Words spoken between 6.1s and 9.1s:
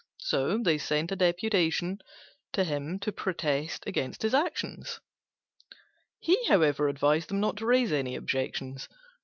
He, however, advised them not to raise any objections.